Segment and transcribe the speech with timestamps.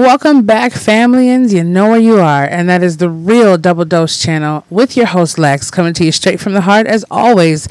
[0.00, 1.52] Welcome back, familians.
[1.52, 5.04] You know where you are, and that is the real Double Dose channel with your
[5.04, 7.68] host Lex, coming to you straight from the heart as always.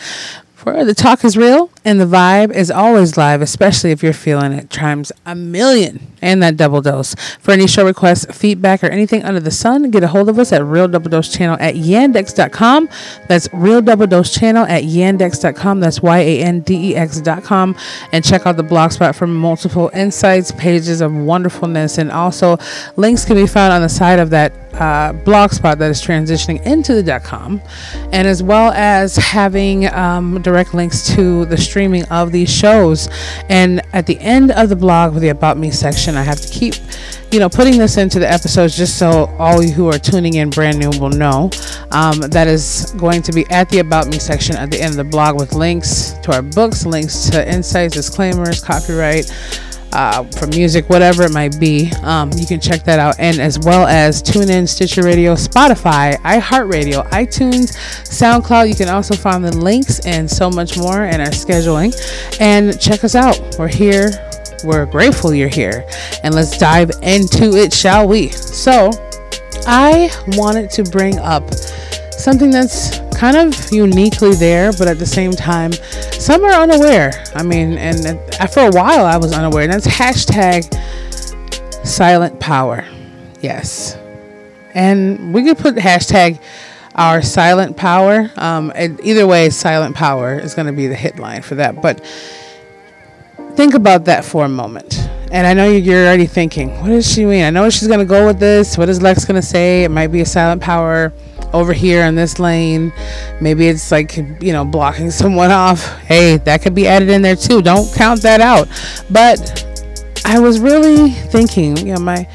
[0.54, 4.52] For the talk is real and the vibe is always live, especially if you're feeling
[4.54, 7.16] it times a million and that double dose.
[7.40, 10.52] For any show requests, feedback, or anything under the sun, get a hold of us
[10.54, 12.90] at Real Double Dose Channel at yandex.com.
[13.28, 15.80] That's Real Double Dose Channel at yandex.com.
[15.80, 17.76] That's Y A N D E X.com.
[18.12, 22.58] And check out the blog spot for multiple insights, pages of wonderfulness, and also
[22.98, 26.64] links can be found on the side of that uh, blog spot that is transitioning
[26.66, 27.62] into the dot .com,
[28.12, 33.08] and as well as having um, direct links to the streaming of these shows.
[33.48, 36.50] And at the end of the blog with the About Me section, I have to
[36.50, 36.74] keep,
[37.32, 40.50] you know, putting this into the episodes just so all you who are tuning in
[40.50, 41.50] brand new will know.
[41.92, 44.98] Um, that is going to be at the About Me section at the end of
[44.98, 49.32] the blog with links to our books, links to insights, disclaimers, copyright
[49.94, 51.92] uh, for music, whatever it might be.
[52.04, 56.16] Um, you can check that out, and as well as tune in Stitcher Radio, Spotify,
[56.18, 58.70] iHeartRadio, iTunes, SoundCloud.
[58.70, 61.94] You can also find the links and so much more in our scheduling.
[62.40, 63.40] And check us out.
[63.58, 64.12] We're here.
[64.64, 65.88] We're grateful you're here,
[66.24, 68.28] and let's dive into it, shall we?
[68.30, 68.92] So,
[69.66, 71.54] I wanted to bring up
[72.12, 75.74] something that's kind of uniquely there, but at the same time,
[76.14, 77.12] some are unaware.
[77.36, 78.18] I mean, and
[78.54, 79.64] for a while I was unaware.
[79.64, 80.64] And that's hashtag
[81.86, 82.86] silent power.
[83.42, 83.98] Yes.
[84.74, 86.42] And we could put hashtag
[86.96, 88.32] our silent power.
[88.38, 91.82] Um, either way, silent power is going to be the headline for that.
[91.82, 92.00] But
[93.56, 94.98] think about that for a moment.
[95.32, 97.44] And I know you're already thinking, what does she mean?
[97.44, 98.78] I know she's going to go with this.
[98.78, 99.84] What is Lex going to say?
[99.84, 101.12] It might be a silent power
[101.54, 102.94] over here in this lane.
[103.42, 105.98] Maybe it's like, you know, blocking someone off.
[106.00, 107.62] Hey, that could be added in there too.
[107.62, 108.68] Don't count that out.
[109.10, 109.66] But
[110.26, 112.28] I was really thinking, you know, my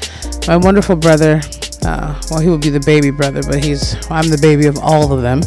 [0.47, 1.41] my wonderful brother,
[1.85, 5.11] uh, well, he would be the baby brother, but he's I'm the baby of all
[5.11, 5.41] of them.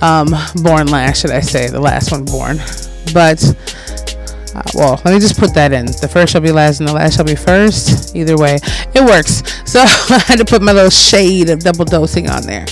[0.00, 2.56] Um, born last, should I say, the last one born.
[3.12, 3.42] But
[4.54, 5.86] uh, well, let me just put that in.
[5.86, 8.16] The first shall be last, and the last shall be first.
[8.16, 8.58] Either way,
[8.94, 9.42] it works.
[9.70, 12.66] So I had to put my little shade of double dosing on there.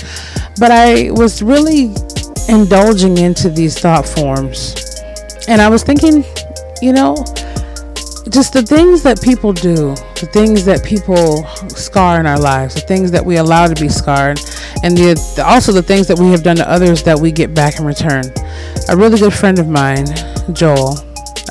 [0.59, 1.93] But I was really
[2.49, 4.75] indulging into these thought forms.
[5.47, 6.25] And I was thinking,
[6.81, 7.15] you know,
[8.29, 12.81] just the things that people do, the things that people scar in our lives, the
[12.81, 14.39] things that we allow to be scarred,
[14.83, 17.79] and the, also the things that we have done to others that we get back
[17.79, 18.25] in return.
[18.89, 20.05] A really good friend of mine,
[20.53, 20.97] Joel,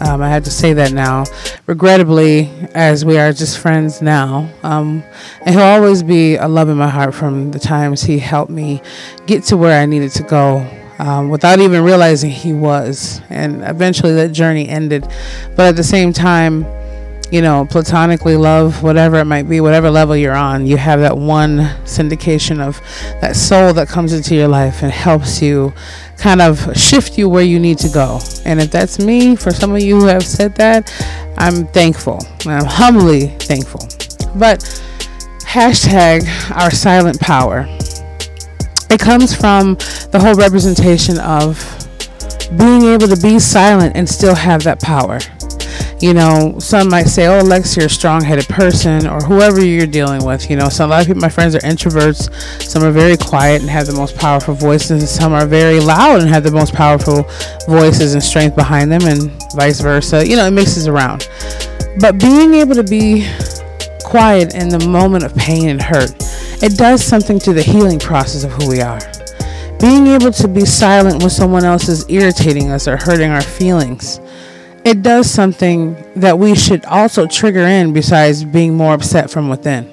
[0.00, 1.24] um, I had to say that now,
[1.66, 4.48] regrettably, as we are just friends now.
[4.62, 5.02] Um,
[5.44, 8.82] and he'll always be a love in my heart from the times he helped me
[9.26, 13.20] get to where I needed to go um, without even realizing he was.
[13.30, 15.02] And eventually that journey ended.
[15.56, 16.64] But at the same time,
[17.30, 21.16] you know, platonically love, whatever it might be, whatever level you're on, you have that
[21.16, 22.80] one syndication of
[23.20, 25.72] that soul that comes into your life and helps you
[26.16, 28.20] kind of shift you where you need to go.
[28.44, 30.90] And if that's me, for some of you who have said that,
[31.36, 32.24] I'm thankful.
[32.46, 33.86] I'm humbly thankful.
[34.34, 34.60] But
[35.42, 37.66] hashtag our silent power.
[38.90, 39.74] It comes from
[40.12, 41.58] the whole representation of
[42.56, 45.20] being able to be silent and still have that power
[46.00, 50.24] you know, some might say, "Oh, Alex, you're a strong-headed person," or whoever you're dealing
[50.24, 50.48] with.
[50.48, 52.30] You know, so a lot of people, my friends, are introverts.
[52.62, 56.20] Some are very quiet and have the most powerful voices, and some are very loud
[56.20, 57.28] and have the most powerful
[57.68, 60.26] voices and strength behind them, and vice versa.
[60.26, 61.28] You know, it mixes around.
[61.98, 63.28] But being able to be
[64.04, 66.14] quiet in the moment of pain and hurt,
[66.62, 69.00] it does something to the healing process of who we are.
[69.80, 74.20] Being able to be silent when someone else is irritating us or hurting our feelings
[74.88, 79.92] it does something that we should also trigger in besides being more upset from within.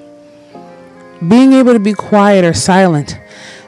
[1.28, 3.18] Being able to be quiet or silent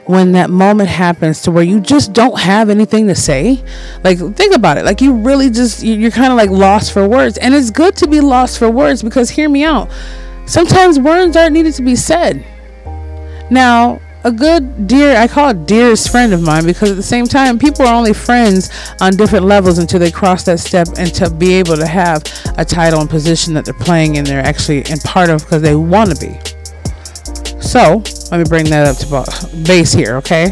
[0.05, 3.63] when that moment happens to where you just don't have anything to say.
[4.03, 4.85] Like, think about it.
[4.85, 7.37] Like, you really just, you're kind of like lost for words.
[7.37, 9.91] And it's good to be lost for words because, hear me out,
[10.47, 12.43] sometimes words aren't needed to be said.
[13.51, 17.25] Now, a good dear i call it dearest friend of mine because at the same
[17.25, 18.69] time people are only friends
[18.99, 22.21] on different levels until they cross that step and to be able to have
[22.57, 25.75] a title and position that they're playing and they're actually in part of because they
[25.75, 26.37] want to be
[27.61, 30.51] so let me bring that up to base here okay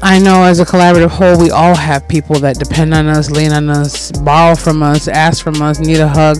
[0.00, 3.50] I know as a collaborative whole, we all have people that depend on us, lean
[3.50, 6.38] on us, borrow from us, ask from us, need a hug.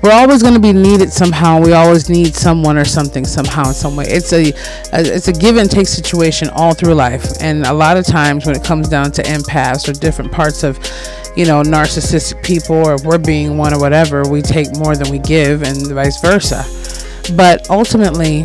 [0.00, 1.60] We're always going to be needed somehow.
[1.60, 4.04] We always need someone or something somehow in some way.
[4.06, 4.52] It's a,
[4.92, 8.46] a, it's a give and take situation all through life, and a lot of times
[8.46, 10.76] when it comes down to empaths or different parts of,
[11.36, 15.18] you know, narcissistic people, or we're being one or whatever, we take more than we
[15.18, 16.64] give, and vice versa.
[17.36, 18.44] But ultimately,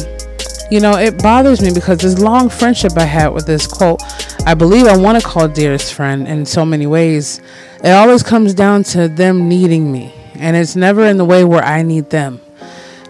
[0.72, 4.02] you know, it bothers me because this long friendship I had with this quote,
[4.48, 7.42] I believe I want to call dearest friend in so many ways.
[7.84, 11.64] It always comes down to them needing me, and it's never in the way where
[11.64, 12.42] I need them.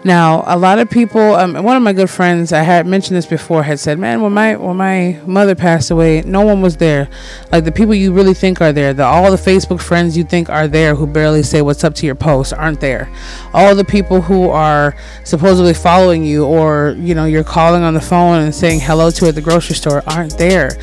[0.06, 3.24] Now, a lot of people, um, one of my good friends, I had mentioned this
[3.24, 7.08] before, had said, "Man, when my when my mother passed away, no one was there.
[7.50, 10.50] Like the people you really think are there, the all the Facebook friends you think
[10.50, 13.08] are there who barely say what's up to your post aren't there.
[13.54, 18.00] All the people who are supposedly following you, or you know, you're calling on the
[18.02, 20.76] phone and saying hello to at the grocery store, aren't there.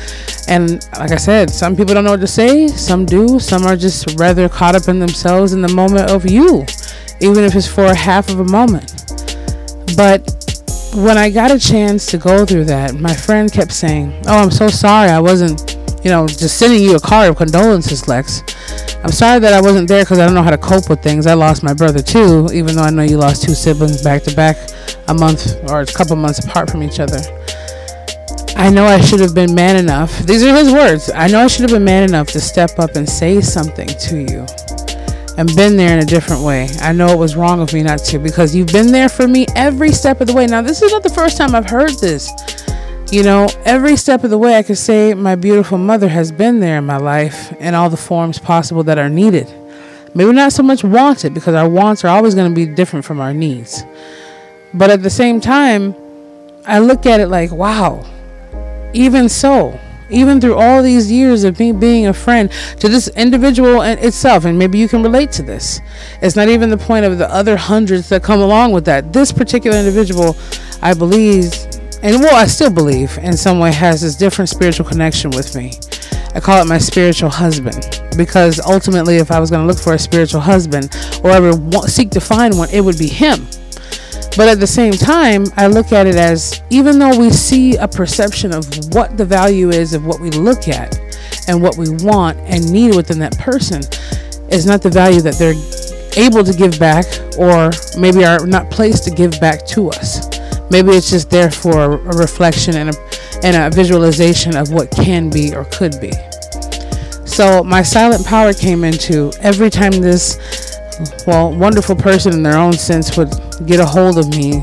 [0.48, 3.76] And like I said, some people don't know what to say, some do, some are
[3.76, 6.66] just rather caught up in themselves in the moment of you,
[7.20, 9.01] even if it's for half of a moment."
[9.96, 10.42] But
[10.94, 14.50] when I got a chance to go through that, my friend kept saying, Oh, I'm
[14.50, 18.42] so sorry I wasn't, you know, just sending you a card of condolences, Lex.
[19.04, 21.26] I'm sorry that I wasn't there because I don't know how to cope with things.
[21.26, 24.34] I lost my brother too, even though I know you lost two siblings back to
[24.36, 24.56] back
[25.08, 27.20] a month or a couple months apart from each other.
[28.56, 30.16] I know I should have been man enough.
[30.20, 31.10] These are his words.
[31.12, 34.18] I know I should have been man enough to step up and say something to
[34.18, 34.46] you
[35.42, 36.68] and been there in a different way.
[36.82, 39.44] I know it was wrong of me not to because you've been there for me
[39.56, 40.46] every step of the way.
[40.46, 42.30] Now, this is not the first time I've heard this.
[43.10, 46.60] You know, every step of the way, I could say my beautiful mother has been
[46.60, 49.52] there in my life in all the forms possible that are needed.
[50.14, 53.18] Maybe not so much wanted because our wants are always going to be different from
[53.18, 53.82] our needs.
[54.72, 55.96] But at the same time,
[56.66, 58.06] I look at it like, wow,
[58.92, 59.76] even so,
[60.12, 64.44] even through all these years of me being a friend to this individual and itself,
[64.44, 65.80] and maybe you can relate to this.
[66.20, 69.12] It's not even the point of the other hundreds that come along with that.
[69.12, 70.36] This particular individual,
[70.80, 71.52] I believe,
[72.02, 75.72] and well, I still believe in some way has this different spiritual connection with me.
[76.34, 79.92] I call it my spiritual husband because ultimately, if I was going to look for
[79.94, 81.52] a spiritual husband or ever
[81.86, 83.46] seek to find one, it would be him.
[84.36, 87.86] But at the same time, I look at it as even though we see a
[87.86, 88.64] perception of
[88.94, 90.98] what the value is of what we look at
[91.48, 93.82] and what we want and need within that person
[94.50, 95.54] is not the value that they're
[96.16, 97.04] able to give back
[97.38, 100.28] or maybe are not placed to give back to us.
[100.70, 103.10] Maybe it's just there for a reflection and a,
[103.42, 106.12] and a visualization of what can be or could be.
[107.26, 110.38] So my silent power came into every time this
[111.26, 113.32] well, wonderful person in their own sense would
[113.66, 114.62] get a hold of me,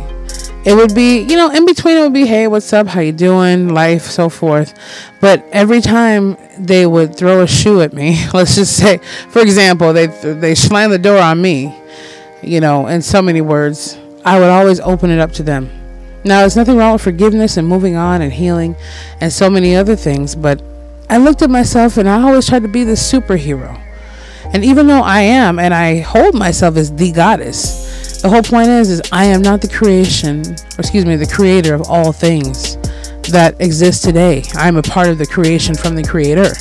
[0.65, 2.87] it would be, you know, in between it would be, hey, what's up?
[2.87, 3.69] How you doing?
[3.69, 4.73] Life, so forth.
[5.21, 8.97] But every time they would throw a shoe at me, let's just say,
[9.29, 11.75] for example, they they slammed the door on me,
[12.41, 15.69] you know, in so many words, I would always open it up to them.
[16.25, 18.75] Now, there's nothing wrong with forgiveness and moving on and healing
[19.21, 20.61] and so many other things, but
[21.09, 23.81] I looked at myself and I always tried to be the superhero.
[24.53, 28.67] And even though I am, and I hold myself as the goddess, the whole point
[28.67, 32.75] is, is I am not the creation, or excuse me, the creator of all things
[33.31, 34.43] that exist today.
[34.55, 36.51] I am a part of the creation from the creator.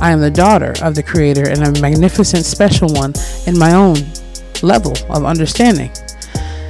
[0.00, 3.12] I am the daughter of the creator and a magnificent special one
[3.46, 3.96] in my own
[4.62, 5.92] level of understanding.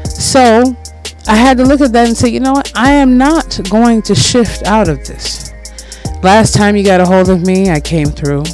[0.05, 0.77] So
[1.29, 2.73] I had to look at that and say, you know what?
[2.77, 5.53] I am not going to shift out of this.
[6.23, 8.45] Last time you got a hold of me, I came through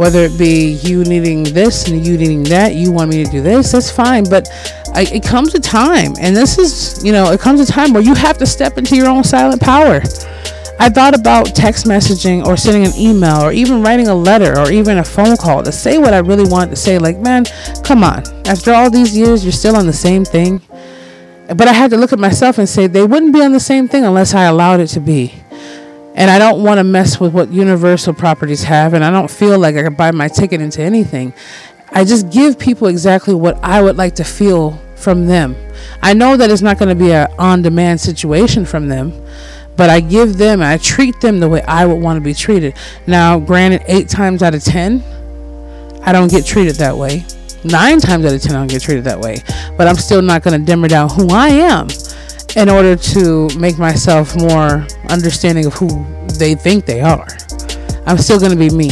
[0.00, 3.42] whether it be you needing this and you needing that, you want me to do
[3.42, 4.24] this, that's fine.
[4.24, 4.48] But
[4.94, 8.02] I, it comes a time, and this is, you know, it comes a time where
[8.02, 10.00] you have to step into your own silent power.
[10.78, 14.72] I thought about text messaging or sending an email or even writing a letter or
[14.72, 16.98] even a phone call to say what I really wanted to say.
[16.98, 17.44] Like, man,
[17.84, 18.22] come on.
[18.46, 20.62] After all these years, you're still on the same thing.
[21.48, 23.86] But I had to look at myself and say they wouldn't be on the same
[23.86, 25.34] thing unless I allowed it to be.
[26.14, 29.58] And I don't want to mess with what universal properties have, and I don't feel
[29.58, 31.32] like I can buy my ticket into anything.
[31.92, 35.56] I just give people exactly what I would like to feel from them.
[36.02, 39.12] I know that it's not going to be an on demand situation from them,
[39.76, 42.76] but I give them, I treat them the way I would want to be treated.
[43.06, 45.02] Now, granted, eight times out of 10,
[46.02, 47.24] I don't get treated that way.
[47.64, 49.38] Nine times out of 10, I don't get treated that way.
[49.76, 51.88] But I'm still not going to dimmer down who I am
[52.56, 56.04] in order to make myself more understanding of who
[56.38, 57.26] they think they are.
[58.06, 58.90] I'm still going to be me.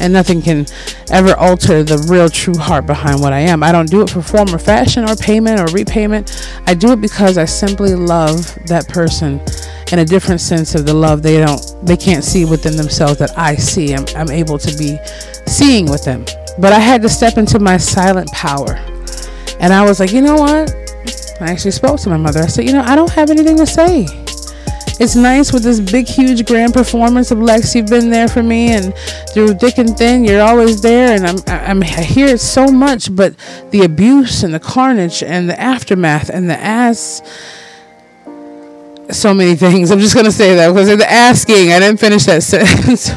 [0.00, 0.64] And nothing can
[1.10, 3.64] ever alter the real true heart behind what I am.
[3.64, 6.50] I don't do it for form or fashion or payment or repayment.
[6.66, 9.40] I do it because I simply love that person
[9.90, 13.36] in a different sense of the love they don't they can't see within themselves that
[13.36, 13.92] I see.
[13.94, 14.98] I'm, I'm able to be
[15.46, 16.24] seeing with them.
[16.58, 18.74] But I had to step into my silent power.
[19.60, 20.72] And I was like, you know what?
[21.40, 22.40] I actually spoke to my mother.
[22.40, 24.06] I said, you know, I don't have anything to say.
[25.00, 27.72] It's nice with this big, huge, grand performance of Lex.
[27.74, 28.92] You've been there for me, and
[29.32, 33.14] through thick and thin, you're always there, and I'm, I'm, I hear it so much.
[33.14, 33.36] But
[33.70, 37.22] the abuse and the carnage and the aftermath and the ass
[39.10, 39.90] so many things.
[39.90, 41.72] I'm just gonna say that because the asking.
[41.72, 43.10] I didn't finish that sentence.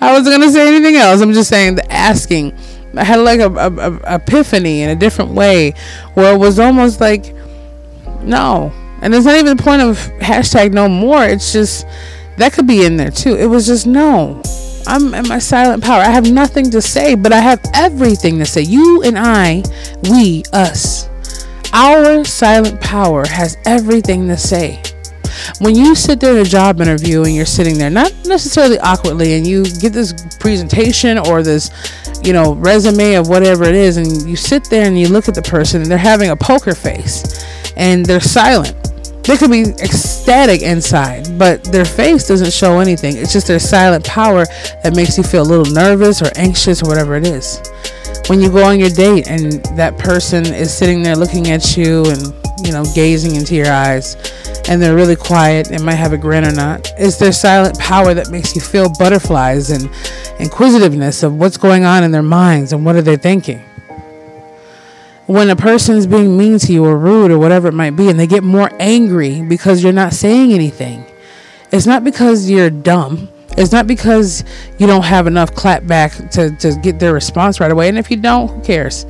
[0.00, 1.20] I wasn't gonna say anything else.
[1.20, 2.56] I'm just saying the asking.
[2.96, 5.74] I had like a, a, a, epiphany in a different way,
[6.14, 7.34] where it was almost like,
[8.22, 11.24] no, and it's not even the point of hashtag no more.
[11.24, 11.86] It's just
[12.38, 13.36] that could be in there too.
[13.36, 14.42] It was just no.
[14.86, 16.00] I'm in my silent power.
[16.00, 18.62] I have nothing to say, but I have everything to say.
[18.62, 19.62] You and I,
[20.10, 21.08] we, us.
[21.74, 24.82] Our silent power has everything to say.
[25.60, 29.34] When you sit there in a job interview and you're sitting there, not necessarily awkwardly,
[29.34, 31.70] and you get this presentation or this,
[32.28, 35.34] you know, resume of whatever it is, and you sit there and you look at
[35.34, 37.42] the person and they're having a poker face
[37.74, 38.74] and they're silent.
[39.24, 43.16] They could be ecstatic inside, but their face doesn't show anything.
[43.16, 44.44] It's just their silent power
[44.82, 47.62] that makes you feel a little nervous or anxious or whatever it is
[48.28, 52.04] when you go on your date and that person is sitting there looking at you
[52.10, 54.16] and you know gazing into your eyes
[54.68, 58.14] and they're really quiet and might have a grin or not it's their silent power
[58.14, 59.90] that makes you feel butterflies and
[60.38, 63.60] inquisitiveness of what's going on in their minds and what are they thinking
[65.26, 68.18] when a person's being mean to you or rude or whatever it might be and
[68.18, 71.04] they get more angry because you're not saying anything
[71.70, 74.44] it's not because you're dumb it's not because
[74.78, 77.88] you don't have enough clap back to, to get their response right away.
[77.88, 79.04] And if you don't, who cares?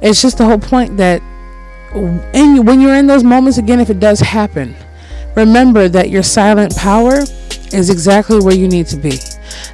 [0.00, 1.20] It's just the whole point that
[1.94, 4.74] in, when you're in those moments again, if it does happen,
[5.36, 7.22] remember that your silent power
[7.72, 9.18] is exactly where you need to be.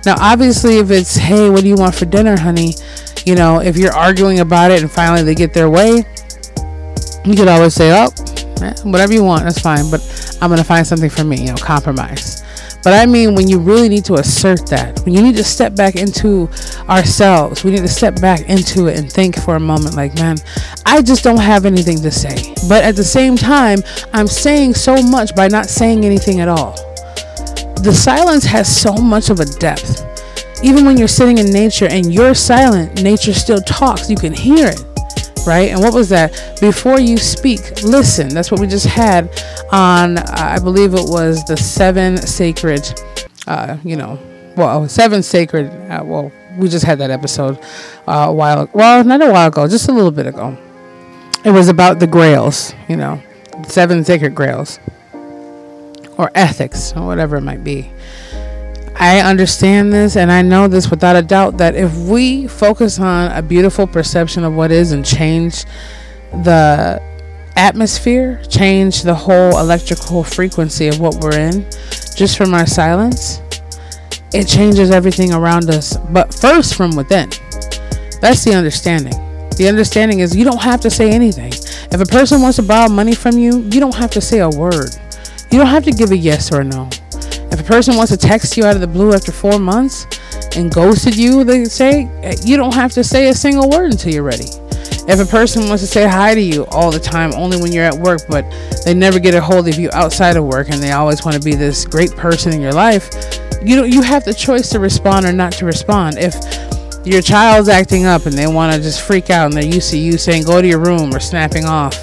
[0.04, 2.75] Now, obviously, if it's, hey, what do you want for dinner, honey?
[3.25, 6.04] You know, if you're arguing about it and finally they get their way,
[7.25, 8.08] you could always say, oh,
[8.62, 9.90] eh, whatever you want, that's fine.
[9.90, 12.44] But I'm going to find something for me, you know, compromise.
[12.86, 15.74] But I mean, when you really need to assert that, when you need to step
[15.74, 16.48] back into
[16.88, 20.36] ourselves, we need to step back into it and think for a moment like, man,
[20.86, 22.54] I just don't have anything to say.
[22.68, 23.80] But at the same time,
[24.12, 26.74] I'm saying so much by not saying anything at all.
[27.82, 30.04] The silence has so much of a depth.
[30.62, 34.08] Even when you're sitting in nature and you're silent, nature still talks.
[34.08, 34.95] You can hear it
[35.46, 35.70] right?
[35.70, 36.58] And what was that?
[36.60, 38.28] Before you speak, listen.
[38.28, 39.28] That's what we just had
[39.72, 43.00] on, uh, I believe it was the seven sacred,
[43.46, 44.18] uh, you know,
[44.56, 47.58] well, seven sacred, uh, well, we just had that episode
[48.08, 50.56] uh, a while, well, not a while ago, just a little bit ago.
[51.44, 53.22] It was about the grails, you know,
[53.68, 54.80] seven sacred grails,
[56.18, 57.90] or ethics, or whatever it might be.
[58.98, 63.30] I understand this and I know this without a doubt that if we focus on
[63.30, 65.64] a beautiful perception of what is and change
[66.32, 67.02] the
[67.56, 71.66] atmosphere, change the whole electrical frequency of what we're in
[72.16, 73.42] just from our silence,
[74.32, 77.28] it changes everything around us, but first from within.
[78.22, 79.12] That's the understanding.
[79.56, 81.52] The understanding is you don't have to say anything.
[81.52, 84.48] If a person wants to borrow money from you, you don't have to say a
[84.48, 84.96] word.
[85.50, 86.88] You don't have to give a yes or a no.
[87.52, 90.06] If a person wants to text you out of the blue after four months
[90.56, 94.12] and ghosted you, they say eh, you don't have to say a single word until
[94.12, 94.48] you're ready.
[95.08, 97.84] If a person wants to say hi to you all the time, only when you're
[97.84, 98.44] at work, but
[98.84, 101.42] they never get a hold of you outside of work, and they always want to
[101.42, 103.08] be this great person in your life,
[103.62, 106.18] you you have the choice to respond or not to respond.
[106.18, 106.34] If
[107.06, 109.96] your child's acting up and they want to just freak out and they're used to
[109.96, 111.96] you saying go to your room or snapping off,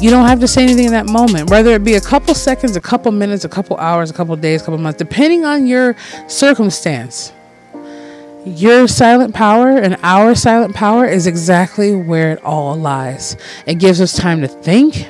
[0.00, 2.76] you don't have to say anything in that moment, whether it be a couple seconds,
[2.76, 5.96] a couple minutes, a couple hours, a couple days, a couple months, depending on your
[6.28, 7.32] circumstance.
[8.44, 13.36] Your silent power and our silent power is exactly where it all lies.
[13.66, 15.06] It gives us time to think,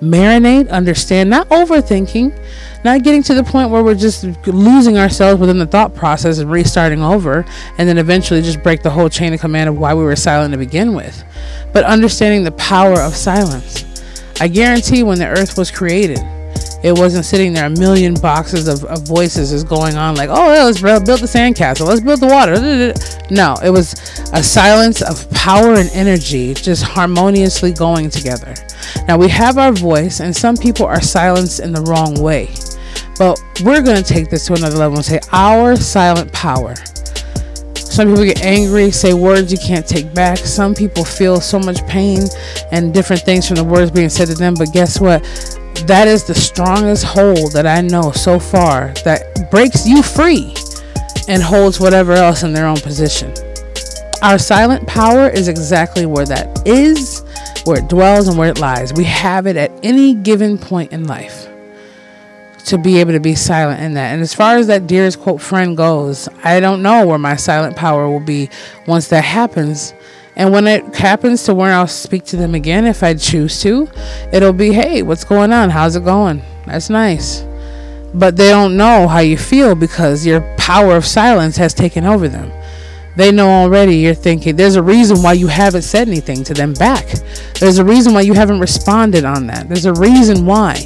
[0.00, 2.36] marinate, understand, not overthinking,
[2.84, 6.50] not getting to the point where we're just losing ourselves within the thought process and
[6.50, 7.44] restarting over,
[7.78, 10.52] and then eventually just break the whole chain of command of why we were silent
[10.52, 11.24] to begin with.
[11.72, 13.85] But understanding the power of silence.
[14.38, 16.18] I guarantee when the earth was created,
[16.82, 20.48] it wasn't sitting there a million boxes of, of voices is going on like, oh,
[20.48, 22.54] let's build the sandcastle, let's build the water.
[23.34, 23.94] No, it was
[24.34, 28.54] a silence of power and energy just harmoniously going together.
[29.08, 32.54] Now we have our voice, and some people are silenced in the wrong way.
[33.18, 36.74] But we're going to take this to another level and say, our silent power
[37.96, 40.36] some people get angry, say words you can't take back.
[40.36, 42.24] Some people feel so much pain
[42.70, 44.52] and different things from the words being said to them.
[44.52, 45.22] But guess what?
[45.86, 50.54] That is the strongest hold that I know so far that breaks you free
[51.26, 53.32] and holds whatever else in their own position.
[54.22, 57.22] Our silent power is exactly where that is,
[57.64, 58.92] where it dwells, and where it lies.
[58.92, 61.48] We have it at any given point in life.
[62.66, 64.12] To be able to be silent in that.
[64.12, 67.76] And as far as that dearest quote friend goes, I don't know where my silent
[67.76, 68.50] power will be
[68.86, 69.94] once that happens.
[70.34, 73.88] And when it happens to where I'll speak to them again, if I choose to,
[74.32, 75.70] it'll be, hey, what's going on?
[75.70, 76.42] How's it going?
[76.66, 77.42] That's nice.
[78.12, 82.28] But they don't know how you feel because your power of silence has taken over
[82.28, 82.52] them.
[83.16, 86.74] They know already you're thinking, there's a reason why you haven't said anything to them
[86.74, 87.06] back.
[87.60, 89.68] There's a reason why you haven't responded on that.
[89.68, 90.84] There's a reason why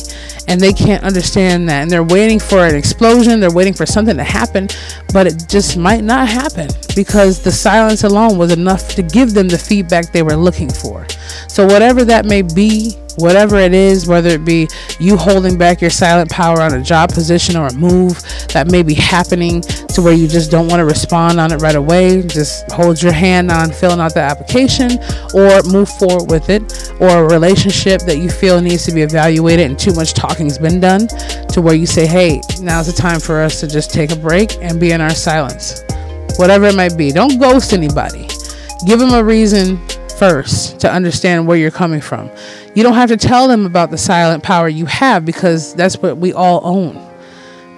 [0.51, 4.17] and they can't understand that and they're waiting for an explosion they're waiting for something
[4.17, 4.69] to happen
[5.13, 9.49] but it just might not happen because the silence alone was enough to give them
[9.49, 11.07] the feedback they were looking for.
[11.49, 15.91] So whatever that may be whatever it is, whether it be you holding back your
[15.91, 20.13] silent power on a job position or a move that may be happening to where
[20.13, 23.71] you just don't want to respond on it right away, just hold your hand on
[23.71, 24.93] filling out the application
[25.35, 29.67] or move forward with it, or a relationship that you feel needs to be evaluated
[29.67, 31.09] and too much talking's been done,
[31.49, 34.57] to where you say, hey, now's the time for us to just take a break
[34.61, 35.83] and be in our silence.
[36.37, 38.29] Whatever it might be, don't ghost anybody.
[38.87, 39.79] Give them a reason
[40.19, 42.31] first to understand where you're coming from.
[42.75, 46.19] You don't have to tell them about the silent power you have because that's what
[46.19, 47.07] we all own.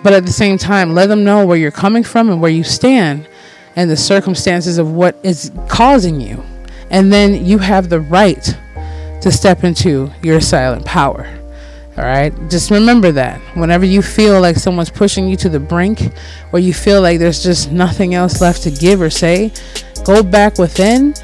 [0.03, 2.65] But at the same time, let them know where you're coming from and where you
[2.65, 3.29] stand
[3.77, 6.43] and the circumstances of what is causing you.
[6.91, 8.59] And then you have the right
[9.23, 11.27] to step into your silent power.
[11.97, 12.33] All right.
[12.49, 16.11] Just remember that whenever you feel like someone's pushing you to the brink
[16.53, 19.53] or you feel like there's just nothing else left to give or say,
[20.05, 21.15] go back within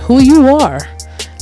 [0.00, 0.80] who you are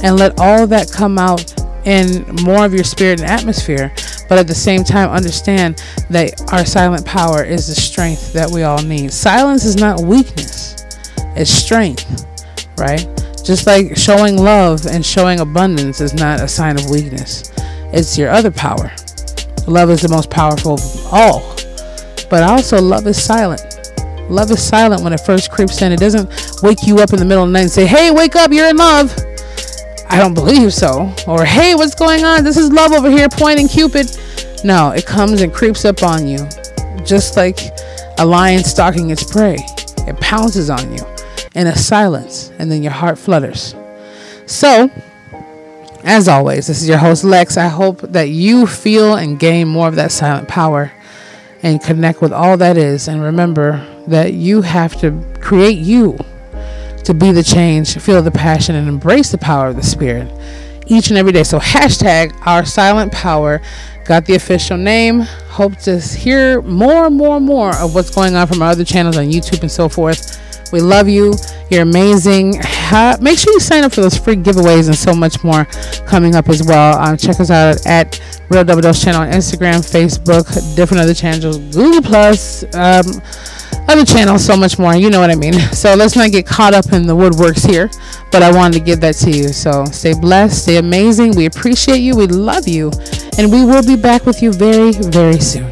[0.02, 3.92] and let all that come out in more of your spirit and atmosphere.
[4.28, 8.64] But at the same time, understand that our silent power is the strength that we
[8.64, 9.12] all need.
[9.12, 10.84] Silence is not weakness,
[11.36, 12.26] it's strength,
[12.76, 13.06] right?
[13.44, 17.52] Just like showing love and showing abundance is not a sign of weakness,
[17.92, 18.90] it's your other power.
[19.66, 21.54] Love is the most powerful of all.
[22.30, 23.60] But also, love is silent.
[24.30, 25.92] Love is silent when it first creeps in.
[25.92, 28.34] It doesn't wake you up in the middle of the night and say, hey, wake
[28.34, 29.14] up, you're in love.
[30.08, 31.12] I don't believe so.
[31.26, 32.44] Or, hey, what's going on?
[32.44, 34.18] This is love over here, pointing Cupid.
[34.64, 36.38] No, it comes and creeps up on you,
[37.04, 37.60] just like
[38.18, 39.58] a lion stalking its prey.
[40.06, 41.13] It pounces on you
[41.54, 43.74] in a silence, and then your heart flutters.
[44.46, 44.90] So,
[46.02, 47.56] as always, this is your host, Lex.
[47.56, 50.92] I hope that you feel and gain more of that silent power
[51.62, 53.08] and connect with all that is.
[53.08, 56.18] And remember that you have to create you
[57.04, 60.30] to be the change, feel the passion, and embrace the power of the Spirit
[60.86, 61.44] each and every day.
[61.44, 63.62] So, hashtag our silent power
[64.04, 65.20] got the official name.
[65.48, 68.84] Hope to hear more and more and more of what's going on from our other
[68.84, 70.40] channels on YouTube and so forth.
[70.74, 71.34] We love you.
[71.70, 72.56] You're amazing.
[73.20, 75.66] Make sure you sign up for those free giveaways and so much more
[76.04, 76.98] coming up as well.
[76.98, 81.58] Um, check us out at Real Double Dose channel on Instagram, Facebook, different other channels,
[81.72, 82.64] Google Plus.
[82.74, 83.04] Um,
[83.86, 84.96] other channels, so much more.
[84.96, 85.52] You know what I mean.
[85.72, 87.88] So let's not get caught up in the woodworks here,
[88.32, 89.48] but I wanted to give that to you.
[89.50, 91.36] So stay blessed, stay amazing.
[91.36, 92.90] We appreciate you, we love you,
[93.38, 95.70] and we will be back with you very, very soon.